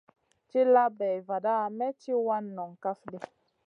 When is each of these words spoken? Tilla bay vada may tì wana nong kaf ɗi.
Tilla 0.49 0.83
bay 0.97 1.17
vada 1.27 1.57
may 1.77 1.93
tì 2.01 2.11
wana 2.25 2.51
nong 2.57 2.73
kaf 2.83 2.99
ɗi. 3.11 3.17